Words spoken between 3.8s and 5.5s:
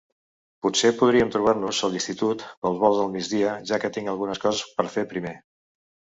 que tinc algunes coses per fer primer.